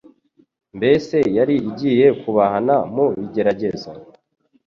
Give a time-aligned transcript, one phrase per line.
[0.77, 3.89] Mbese yari agiye kubahana mu bigeragezo?